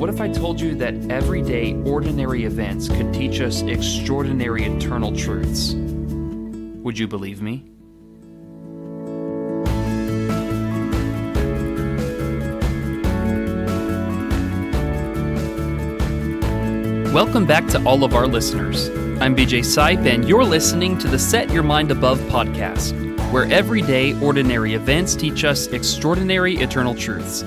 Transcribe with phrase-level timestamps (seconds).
[0.00, 5.74] what if I told you that everyday, ordinary events could teach us extraordinary eternal truths?
[5.74, 7.66] Would you believe me?
[17.12, 18.88] Welcome back to all of our listeners.
[19.20, 22.94] I'm BJ Sipe, and you're listening to the Set Your Mind Above podcast,
[23.30, 27.44] where everyday, ordinary events teach us extraordinary eternal truths.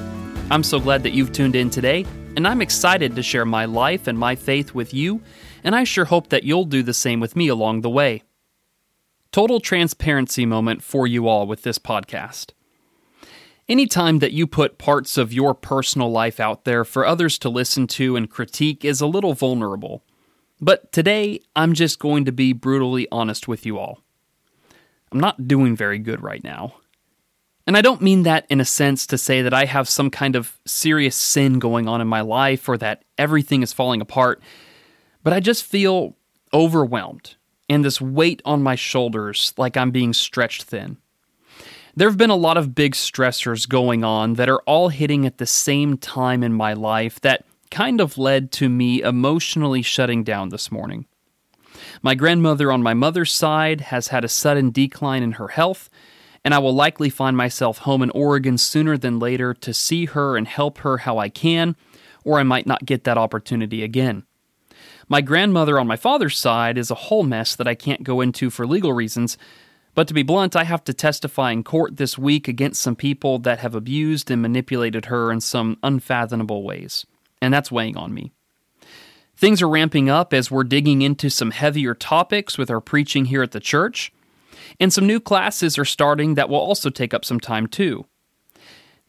[0.51, 2.05] I'm so glad that you've tuned in today
[2.35, 5.21] and I'm excited to share my life and my faith with you,
[5.63, 8.23] and I sure hope that you'll do the same with me along the way.
[9.31, 12.51] Total transparency moment for you all with this podcast.
[13.69, 17.87] Anytime that you put parts of your personal life out there for others to listen
[17.87, 20.03] to and critique is a little vulnerable.
[20.59, 24.01] But today, I'm just going to be brutally honest with you all.
[25.11, 26.75] I'm not doing very good right now.
[27.65, 30.35] And I don't mean that in a sense to say that I have some kind
[30.35, 34.41] of serious sin going on in my life or that everything is falling apart,
[35.23, 36.15] but I just feel
[36.53, 37.35] overwhelmed
[37.69, 40.97] and this weight on my shoulders like I'm being stretched thin.
[41.95, 45.37] There have been a lot of big stressors going on that are all hitting at
[45.37, 50.49] the same time in my life that kind of led to me emotionally shutting down
[50.49, 51.05] this morning.
[52.01, 55.89] My grandmother on my mother's side has had a sudden decline in her health
[56.45, 60.35] and I will likely find myself home in Oregon sooner than later to see her
[60.37, 61.75] and help her how I can,
[62.23, 64.23] or I might not get that opportunity again.
[65.07, 68.49] My grandmother on my father's side is a whole mess that I can't go into
[68.49, 69.37] for legal reasons,
[69.95, 73.37] but to be blunt, I have to testify in court this week against some people
[73.39, 77.05] that have abused and manipulated her in some unfathomable ways,
[77.41, 78.31] and that's weighing on me.
[79.35, 83.43] Things are ramping up as we're digging into some heavier topics with our preaching here
[83.43, 84.11] at the church.
[84.79, 88.05] And some new classes are starting that will also take up some time too.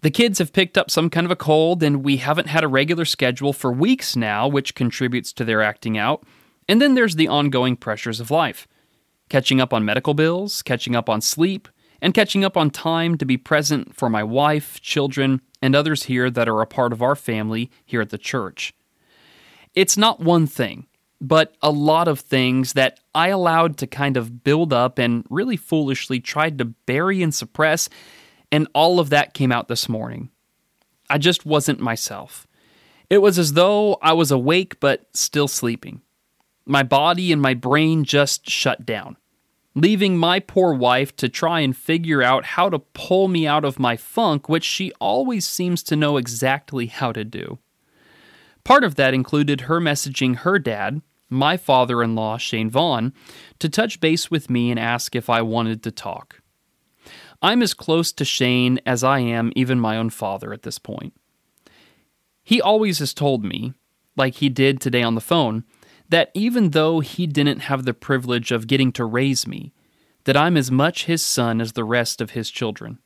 [0.02, 2.68] The kids have picked up some kind of a cold, and we haven't had a
[2.68, 6.24] regular schedule for weeks now, which contributes to their acting out.
[6.68, 8.68] And then there's the ongoing pressures of life
[9.30, 11.68] catching up on medical bills, catching up on sleep,
[12.02, 16.30] and catching up on time to be present for my wife, children, and others here
[16.30, 18.74] that are a part of our family here at the church.
[19.74, 20.86] It's not one thing
[21.28, 25.56] but a lot of things that I allowed to kind of build up and really
[25.56, 27.88] foolishly tried to bury and suppress,
[28.52, 30.30] and all of that came out this morning.
[31.08, 32.46] I just wasn't myself.
[33.08, 36.02] It was as though I was awake but still sleeping.
[36.66, 39.16] My body and my brain just shut down,
[39.74, 43.78] leaving my poor wife to try and figure out how to pull me out of
[43.78, 47.58] my funk, which she always seems to know exactly how to do.
[48.62, 51.02] Part of that included her messaging her dad,
[51.34, 53.12] my father in law, Shane Vaughn,
[53.58, 56.40] to touch base with me and ask if I wanted to talk.
[57.42, 61.12] I'm as close to Shane as I am even my own father at this point.
[62.42, 63.74] He always has told me,
[64.16, 65.64] like he did today on the phone,
[66.08, 69.72] that even though he didn't have the privilege of getting to raise me,
[70.24, 72.98] that I'm as much his son as the rest of his children.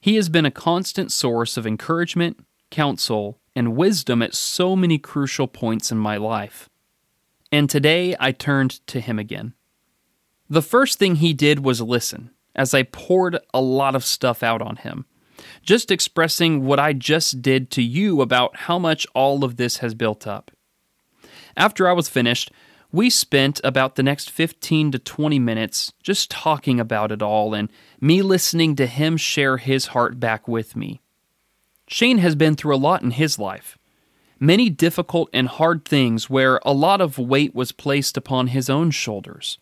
[0.00, 5.46] He has been a constant source of encouragement, counsel, and wisdom at so many crucial
[5.46, 6.68] points in my life.
[7.52, 9.52] And today I turned to him again.
[10.48, 14.62] The first thing he did was listen as I poured a lot of stuff out
[14.62, 15.06] on him,
[15.62, 19.94] just expressing what I just did to you about how much all of this has
[19.94, 20.50] built up.
[21.56, 22.50] After I was finished,
[22.90, 27.70] we spent about the next 15 to 20 minutes just talking about it all and
[28.00, 31.00] me listening to him share his heart back with me.
[31.86, 33.78] Shane has been through a lot in his life
[34.42, 38.90] many difficult and hard things where a lot of weight was placed upon his own
[38.90, 39.56] shoulders.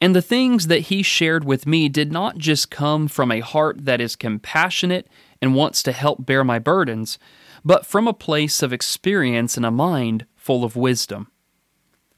[0.00, 3.84] And the things that he shared with me did not just come from a heart
[3.84, 5.08] that is compassionate
[5.42, 7.18] and wants to help bear my burdens,
[7.66, 11.30] but from a place of experience and a mind full of wisdom.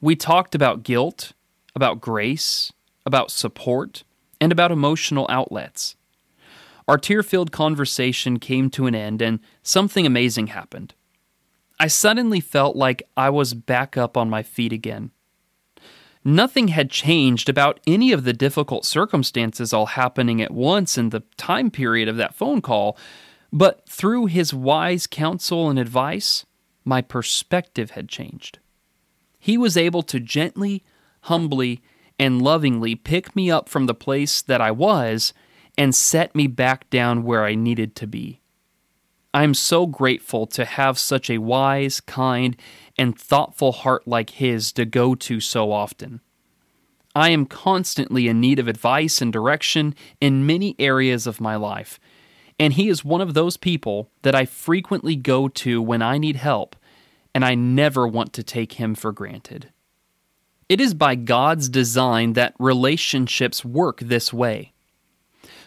[0.00, 1.32] We talked about guilt,
[1.75, 2.73] about grace,
[3.05, 4.05] about support,
[4.41, 5.97] and about emotional outlets.
[6.87, 10.94] Our tear filled conversation came to an end, and something amazing happened.
[11.84, 15.10] I suddenly felt like I was back up on my feet again.
[16.25, 21.25] Nothing had changed about any of the difficult circumstances all happening at once in the
[21.36, 22.96] time period of that phone call,
[23.52, 26.46] but through his wise counsel and advice,
[26.86, 28.60] my perspective had changed.
[29.38, 30.82] He was able to gently,
[31.25, 31.82] humbly,
[32.19, 35.34] and lovingly pick me up from the place that I was
[35.76, 38.40] and set me back down where I needed to be.
[39.34, 42.56] I am so grateful to have such a wise, kind,
[42.96, 46.20] and thoughtful heart like his to go to so often.
[47.16, 51.98] I am constantly in need of advice and direction in many areas of my life,
[52.60, 56.36] and he is one of those people that I frequently go to when I need
[56.36, 56.76] help,
[57.34, 59.72] and I never want to take him for granted.
[60.69, 64.74] It is by God's design that relationships work this way.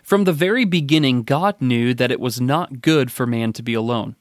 [0.07, 3.73] From the very beginning, God knew that it was not good for man to be
[3.73, 4.15] alone.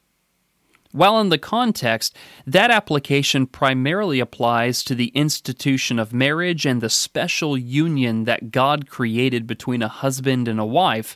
[0.91, 2.13] While in the context,
[2.45, 8.89] that application primarily applies to the institution of marriage and the special union that God
[8.89, 11.15] created between a husband and a wife,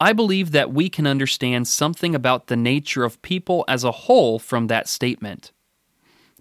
[0.00, 4.38] I believe that we can understand something about the nature of people as a whole
[4.38, 5.52] from that statement.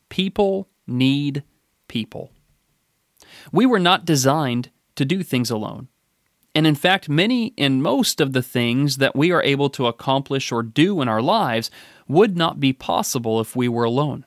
[0.08, 1.44] People need
[1.90, 2.32] people.
[3.52, 5.90] We were not designed to do things alone.
[6.58, 10.52] And in fact, many and most of the things that we are able to accomplish
[10.52, 11.70] or do in our lives
[12.08, 14.26] would not be possible if we were alone.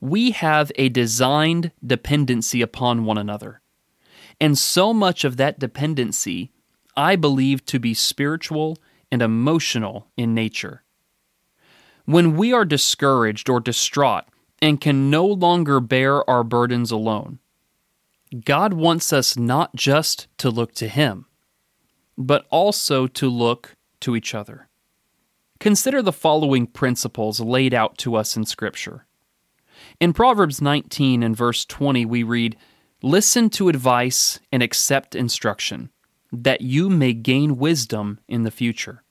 [0.00, 3.60] We have a designed dependency upon one another.
[4.40, 6.50] And so much of that dependency
[6.96, 8.76] I believe to be spiritual
[9.12, 10.82] and emotional in nature.
[12.06, 14.24] When we are discouraged or distraught
[14.60, 17.38] and can no longer bear our burdens alone,
[18.42, 21.26] God wants us not just to look to Him,
[22.16, 24.68] but also to look to each other.
[25.60, 29.06] Consider the following principles laid out to us in Scripture.
[30.00, 32.56] In Proverbs 19 and verse 20, we read,
[33.02, 35.90] Listen to advice and accept instruction,
[36.32, 39.02] that you may gain wisdom in the future.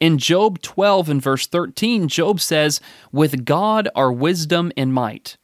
[0.00, 2.80] In Job 12 and verse 13, Job says,
[3.12, 5.36] With God are wisdom and might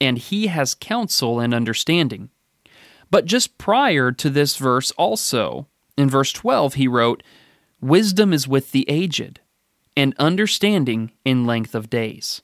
[0.00, 2.30] and he has counsel and understanding.
[3.10, 7.22] But just prior to this verse, also, in verse 12, he wrote,
[7.80, 9.40] Wisdom is with the aged,
[9.96, 12.42] and understanding in length of days.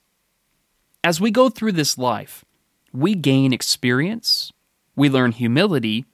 [1.02, 2.44] As we go through this life,
[2.93, 4.53] we gain experience,
[4.94, 6.05] we learn humility,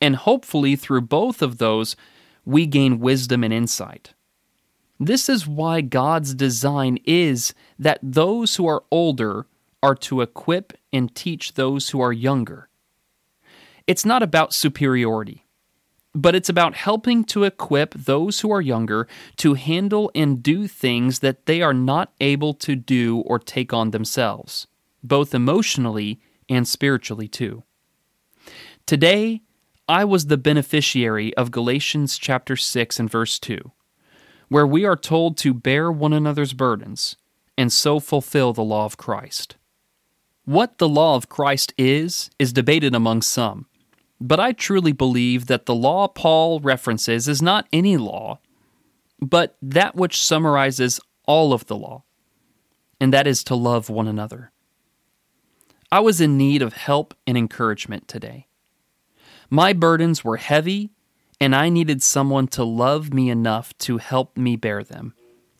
[0.00, 1.96] and hopefully through both of those,
[2.44, 4.12] we gain wisdom and insight.
[4.98, 9.46] This is why God's design is that those who are older
[9.84, 12.70] are to equip and teach those who are younger.
[13.86, 15.44] It's not about superiority,
[16.14, 21.18] but it's about helping to equip those who are younger to handle and do things
[21.18, 24.66] that they are not able to do or take on themselves,
[25.02, 27.62] both emotionally and spiritually too.
[28.86, 29.42] Today,
[29.86, 33.70] I was the beneficiary of Galatians chapter 6 and verse 2,
[34.48, 37.16] where we are told to bear one another's burdens
[37.58, 39.56] and so fulfill the law of Christ.
[40.44, 43.66] What the law of Christ is, is debated among some.
[44.20, 48.40] But I truly believe that the law Paul references is not any law,
[49.20, 52.04] but that which summarizes all of the law,
[53.00, 54.52] and that is to love one another.
[55.90, 58.46] I was in need of help and encouragement today.
[59.48, 60.90] My burdens were heavy,
[61.40, 65.14] and I needed someone to love me enough to help me bear them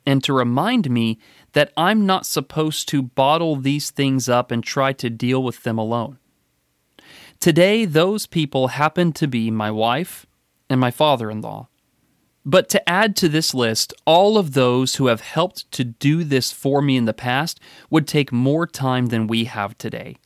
[0.07, 1.19] and to remind me
[1.53, 5.79] that I'm not supposed to bottle these things up and try to deal with them
[5.79, 6.19] alone.
[7.41, 10.27] Today, those people happen to be my wife
[10.69, 11.69] and my father in law.
[12.47, 16.53] But to add to this list, all of those who have helped to do this
[16.53, 17.59] for me in the past
[17.89, 20.17] would take more time than we have today.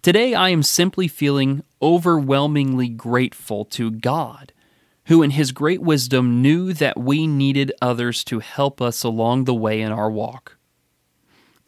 [0.00, 4.52] Today, I am simply feeling overwhelmingly grateful to God
[5.08, 9.54] who in his great wisdom knew that we needed others to help us along the
[9.54, 10.58] way in our walk.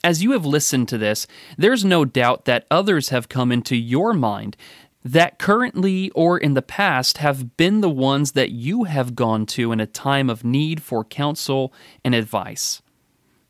[0.05, 1.27] As you have listened to this,
[1.59, 4.57] there's no doubt that others have come into your mind
[5.03, 9.73] that currently or in the past have been the ones that you have gone to
[9.73, 11.73] in a time of need for counsel
[12.05, 12.83] and advice.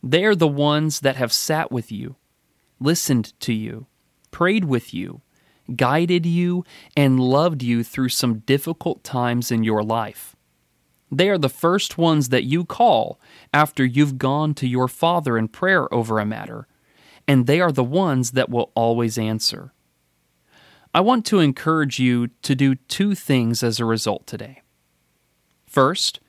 [0.03, 2.15] They are the ones that have sat with you,
[2.79, 3.87] listened to you,
[4.31, 5.23] prayed with you,
[5.77, 6.65] guided you,
[6.97, 10.37] and loved you through some difficult times in your life.
[11.11, 13.21] They are the first ones that you call
[13.53, 16.69] after you've gone to your Father in prayer over a matter,
[17.27, 19.73] and they are the ones that will always answer.
[20.95, 24.63] I want to encourage you to do two things as a result today.
[25.67, 26.21] First,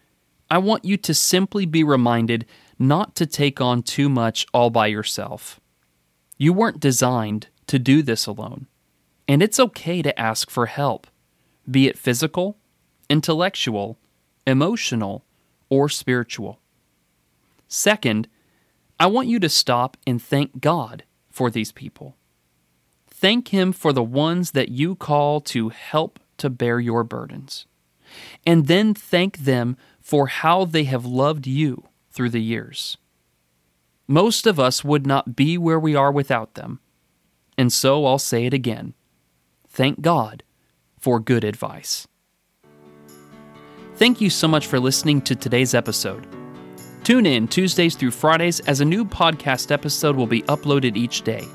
[0.52, 2.46] I want you to simply be reminded
[2.78, 5.60] not to take on too much all by yourself.
[6.38, 8.68] You weren't designed to do this alone.
[9.32, 11.08] And it's okay to ask for help,
[11.70, 12.58] be it physical,
[13.10, 13.98] intellectual,
[14.46, 15.24] emotional,
[15.70, 16.60] or spiritual.
[17.70, 18.28] Second,
[19.00, 22.18] I want you to stop and thank God for these people.
[23.08, 27.68] thank Him for the ones that you call to help to bear your burdens.
[28.46, 32.98] And then thank them for how they have loved you through the years.
[34.08, 36.82] Most of us would not be where we are without them.
[37.58, 38.94] And so I'll say it again.
[39.72, 40.44] Thank God
[41.00, 42.06] for good advice.
[43.96, 46.28] Thank you so much for listening to today's episode.
[47.06, 51.48] Tune in Tuesdays through Fridays as a new podcast episode will be uploaded each day.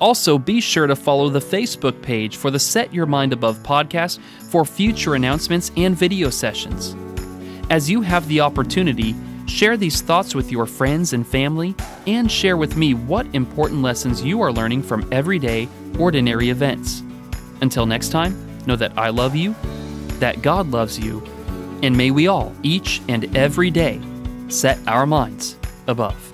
[0.00, 4.20] Also, be sure to follow the Facebook page for the Set Your Mind Above podcast
[4.42, 6.94] for future announcements and video sessions.
[7.68, 11.74] As you have the opportunity, share these thoughts with your friends and family,
[12.06, 17.02] and share with me what important lessons you are learning from everyday, ordinary events.
[17.60, 18.36] Until next time,
[18.66, 19.54] know that I love you,
[20.18, 21.22] that God loves you,
[21.82, 24.00] and may we all, each and every day,
[24.48, 26.32] set our minds above.